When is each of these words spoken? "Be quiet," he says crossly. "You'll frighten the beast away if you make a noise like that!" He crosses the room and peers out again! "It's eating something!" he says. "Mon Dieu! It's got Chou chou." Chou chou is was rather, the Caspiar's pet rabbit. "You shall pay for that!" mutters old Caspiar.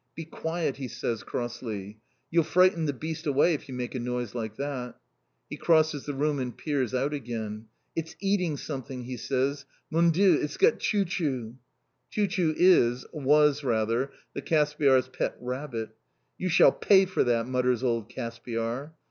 "Be 0.15 0.25
quiet," 0.25 0.77
he 0.77 0.87
says 0.87 1.21
crossly. 1.21 1.99
"You'll 2.31 2.43
frighten 2.43 2.87
the 2.87 2.91
beast 2.91 3.27
away 3.27 3.53
if 3.53 3.69
you 3.69 3.75
make 3.75 3.93
a 3.93 3.99
noise 3.99 4.33
like 4.33 4.55
that!" 4.55 4.95
He 5.47 5.57
crosses 5.57 6.07
the 6.07 6.15
room 6.15 6.39
and 6.39 6.57
peers 6.57 6.95
out 6.95 7.13
again! 7.13 7.67
"It's 7.95 8.15
eating 8.19 8.57
something!" 8.57 9.03
he 9.03 9.15
says. 9.15 9.65
"Mon 9.91 10.09
Dieu! 10.09 10.39
It's 10.41 10.57
got 10.57 10.79
Chou 10.79 11.05
chou." 11.05 11.57
Chou 12.09 12.25
chou 12.25 12.55
is 12.57 13.05
was 13.13 13.63
rather, 13.63 14.09
the 14.33 14.41
Caspiar's 14.41 15.07
pet 15.07 15.35
rabbit. 15.39 15.91
"You 16.35 16.49
shall 16.49 16.71
pay 16.71 17.05
for 17.05 17.23
that!" 17.23 17.45
mutters 17.47 17.83
old 17.83 18.09
Caspiar. 18.09 18.93